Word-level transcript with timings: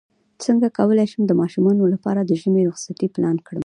څنګه 0.43 0.67
کولی 0.77 1.05
شم 1.11 1.21
د 1.27 1.33
ماشومانو 1.41 1.83
لپاره 1.93 2.19
د 2.23 2.31
ژمی 2.41 2.61
رخصتۍ 2.69 3.07
پلان 3.15 3.37
کړم 3.47 3.59